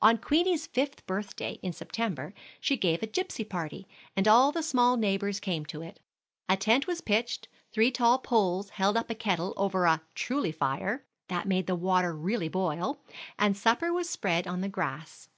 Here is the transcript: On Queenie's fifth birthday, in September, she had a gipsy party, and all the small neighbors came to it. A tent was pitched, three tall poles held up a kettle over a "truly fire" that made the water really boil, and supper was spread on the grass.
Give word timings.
On 0.00 0.16
Queenie's 0.16 0.68
fifth 0.68 1.04
birthday, 1.06 1.54
in 1.60 1.72
September, 1.72 2.32
she 2.60 2.78
had 2.80 3.02
a 3.02 3.06
gipsy 3.08 3.42
party, 3.42 3.88
and 4.14 4.28
all 4.28 4.52
the 4.52 4.62
small 4.62 4.96
neighbors 4.96 5.40
came 5.40 5.64
to 5.66 5.82
it. 5.82 5.98
A 6.48 6.56
tent 6.56 6.86
was 6.86 7.00
pitched, 7.00 7.48
three 7.72 7.90
tall 7.90 8.18
poles 8.20 8.70
held 8.70 8.96
up 8.96 9.10
a 9.10 9.14
kettle 9.16 9.54
over 9.56 9.84
a 9.84 10.02
"truly 10.14 10.52
fire" 10.52 11.04
that 11.26 11.48
made 11.48 11.66
the 11.66 11.74
water 11.74 12.14
really 12.16 12.48
boil, 12.48 13.00
and 13.40 13.56
supper 13.56 13.92
was 13.92 14.08
spread 14.08 14.46
on 14.46 14.60
the 14.60 14.68
grass. 14.68 15.28